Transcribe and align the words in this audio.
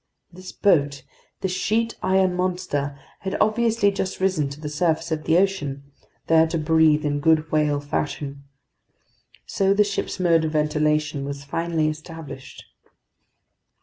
This 0.33 0.51
boat, 0.51 1.03
this 1.41 1.51
sheet 1.51 1.93
iron 2.01 2.33
monster, 2.35 2.97
had 3.19 3.37
obviously 3.39 3.91
just 3.91 4.19
risen 4.19 4.49
to 4.49 4.59
the 4.59 4.67
surface 4.67 5.11
of 5.11 5.25
the 5.25 5.37
ocean, 5.37 5.91
there 6.25 6.47
to 6.47 6.57
breathe 6.57 7.05
in 7.05 7.19
good 7.19 7.51
whale 7.51 7.79
fashion. 7.79 8.45
So 9.45 9.75
the 9.75 9.83
ship's 9.83 10.19
mode 10.19 10.43
of 10.43 10.53
ventilation 10.53 11.23
was 11.23 11.43
finally 11.43 11.87
established. 11.87 12.65